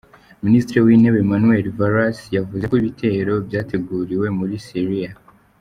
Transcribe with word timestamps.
Minisitiri 0.45 0.79
w’intebe 0.85 1.19
Manuel 1.31 1.65
Valls 1.77 2.19
yavuze 2.37 2.63
ko 2.69 2.75
ibitero 2.81 3.33
byateguriwe 3.47 4.27
muri 4.37 4.55
Siriya. 4.67 5.11